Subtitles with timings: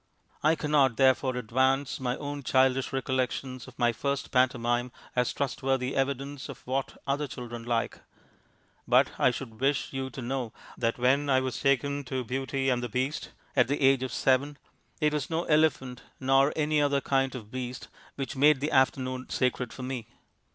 [0.41, 6.49] I cannot, therefore, advance my own childish recollections of my first pantomime as trustworthy evidence
[6.49, 7.99] of what other children like.
[8.87, 12.81] But I should wish you to know that when I was taken to Beauty and
[12.81, 14.57] the Beast at the age of seven,
[14.99, 19.71] it was no elephant, nor any other kind of beast, which made the afternoon sacred
[19.71, 20.07] for me.